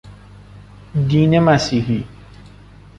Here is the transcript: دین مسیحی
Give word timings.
دین 1.09 1.39
مسیحی 1.39 2.03